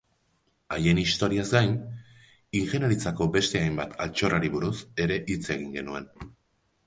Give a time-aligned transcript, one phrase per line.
[0.75, 1.75] Haien historiaz gain,
[2.61, 4.73] ingeniaritzako beste hainbat altxorrari buruz
[5.05, 6.09] ere hitz egin genuen.